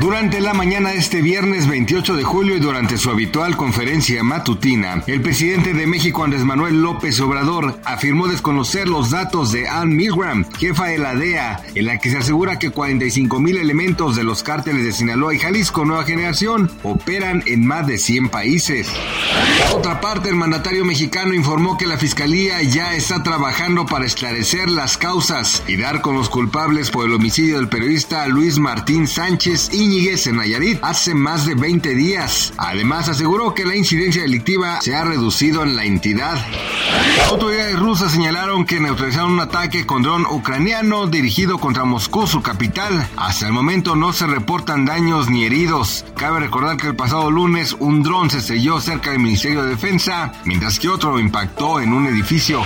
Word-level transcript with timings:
Durante 0.00 0.42
la 0.42 0.52
mañana 0.52 0.90
de 0.90 0.98
este 0.98 1.22
viernes 1.22 1.66
28 1.66 2.16
de 2.16 2.22
julio 2.22 2.56
y 2.56 2.60
durante 2.60 2.98
su 2.98 3.08
habitual 3.08 3.56
conferencia 3.56 4.22
matutina, 4.22 5.02
el 5.06 5.22
presidente 5.22 5.72
de 5.72 5.86
México 5.86 6.22
Andrés 6.22 6.44
Manuel 6.44 6.82
López 6.82 7.18
Obrador 7.20 7.80
afirmó 7.82 8.28
desconocer 8.28 8.88
los 8.88 9.10
datos 9.10 9.52
de 9.52 9.66
Ann 9.68 9.96
Milgram, 9.96 10.44
jefa 10.58 10.88
de 10.88 10.98
la 10.98 11.14
DEA, 11.14 11.62
en 11.74 11.86
la 11.86 11.98
que 11.98 12.10
se 12.10 12.18
asegura 12.18 12.58
que 12.58 12.70
45 12.70 13.40
mil 13.40 13.56
elementos 13.56 14.16
de 14.16 14.22
los 14.22 14.42
cárteles 14.42 14.84
de 14.84 14.92
Sinaloa 14.92 15.34
y 15.34 15.38
Jalisco 15.38 15.86
Nueva 15.86 16.04
Generación 16.04 16.70
operan 16.82 17.42
en 17.46 17.66
más 17.66 17.86
de 17.86 17.96
100 17.96 18.28
países. 18.28 18.88
Por 19.70 19.78
otra 19.78 20.00
parte, 20.02 20.28
el 20.28 20.36
mandatario 20.36 20.84
mexicano 20.84 21.32
informó 21.32 21.78
que 21.78 21.86
la 21.86 21.96
fiscalía 21.96 22.62
ya 22.62 22.94
está 22.94 23.22
trabajando 23.22 23.86
para 23.86 24.04
esclarecer 24.04 24.68
las 24.68 24.98
causas 24.98 25.62
y 25.66 25.76
dar 25.76 26.02
con 26.02 26.16
los 26.16 26.28
culpables 26.28 26.90
por 26.90 27.06
el 27.06 27.14
homicidio 27.14 27.56
del 27.56 27.68
periodista 27.68 28.26
Luis 28.28 28.58
Martín 28.58 29.06
Sánchez 29.06 29.70
y 29.72 29.85
Íñiguez 29.86 30.26
en 30.26 30.34
Nayarit 30.38 30.80
hace 30.82 31.14
más 31.14 31.46
de 31.46 31.54
20 31.54 31.94
días. 31.94 32.52
Además, 32.56 33.08
aseguró 33.08 33.54
que 33.54 33.64
la 33.64 33.76
incidencia 33.76 34.22
delictiva 34.22 34.80
se 34.80 34.96
ha 34.96 35.04
reducido 35.04 35.62
en 35.62 35.76
la 35.76 35.84
entidad. 35.84 36.44
Autoridades 37.30 37.78
rusas 37.78 38.12
señalaron 38.12 38.64
que 38.64 38.78
neutralizaron 38.78 39.32
un 39.32 39.40
ataque 39.40 39.84
con 39.84 40.02
dron 40.02 40.26
ucraniano 40.26 41.06
dirigido 41.06 41.58
contra 41.58 41.84
Moscú, 41.84 42.26
su 42.26 42.40
capital. 42.40 43.08
Hasta 43.16 43.46
el 43.46 43.52
momento 43.52 43.96
no 43.96 44.12
se 44.12 44.26
reportan 44.26 44.84
daños 44.84 45.28
ni 45.28 45.44
heridos. 45.44 46.04
Cabe 46.16 46.40
recordar 46.40 46.76
que 46.76 46.86
el 46.86 46.96
pasado 46.96 47.30
lunes 47.30 47.74
un 47.78 48.02
dron 48.02 48.30
se 48.30 48.38
estrelló 48.38 48.80
cerca 48.80 49.10
del 49.10 49.20
Ministerio 49.20 49.62
de 49.62 49.70
Defensa, 49.70 50.32
mientras 50.44 50.78
que 50.78 50.88
otro 50.88 51.18
impactó 51.18 51.80
en 51.80 51.92
un 51.92 52.06
edificio. 52.06 52.62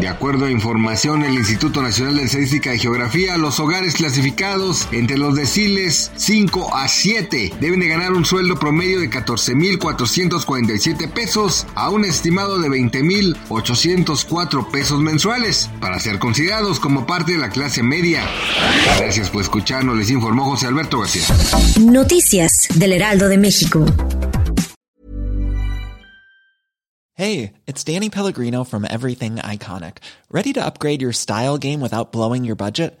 De 0.00 0.08
acuerdo 0.08 0.46
a 0.46 0.50
información 0.50 1.20
del 1.20 1.34
Instituto 1.34 1.80
Nacional 1.80 2.16
de 2.16 2.24
Estadística 2.24 2.74
y 2.74 2.78
Geografía, 2.78 3.36
los 3.36 3.60
hogares 3.60 3.94
clasificados 3.94 4.88
entre 4.92 5.16
los 5.16 5.34
deciles 5.34 6.10
5 6.16 6.74
a 6.74 6.88
7 6.88 7.54
deben 7.60 7.80
de 7.80 7.88
ganar 7.88 8.12
un 8.12 8.24
sueldo 8.24 8.56
promedio 8.56 9.00
de 9.00 9.10
14.447 9.10 11.08
pesos 11.10 11.66
a 11.74 11.90
un 11.90 12.04
estimado 12.04 12.58
de 12.58 12.68
20.804 13.48 14.70
pesos 14.70 15.00
mensuales 15.00 15.70
para 15.80 15.98
ser 15.98 16.18
considerados 16.18 16.80
como 16.80 17.06
parte 17.06 17.32
de 17.32 17.38
la 17.38 17.50
clase 17.50 17.82
media. 17.82 18.22
Gracias 18.98 19.30
por 19.30 19.42
escucharnos, 19.42 19.96
les 19.96 20.10
informó 20.10 20.44
José 20.44 20.66
Alberto 20.66 21.00
García. 21.00 21.24
Noticias 21.80 22.68
del 22.74 22.92
Heraldo 22.92 23.28
de 23.28 23.38
México. 23.38 23.84
Hey, 27.18 27.54
it's 27.66 27.82
Danny 27.82 28.10
Pellegrino 28.10 28.62
from 28.62 28.84
Everything 28.84 29.36
Iconic. 29.36 29.98
Ready 30.30 30.52
to 30.52 30.62
upgrade 30.62 31.00
your 31.00 31.14
style 31.14 31.56
game 31.56 31.80
without 31.80 32.12
blowing 32.12 32.44
your 32.44 32.56
budget? 32.56 33.00